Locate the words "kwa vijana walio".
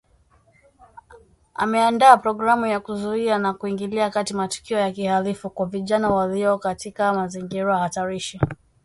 5.49-6.57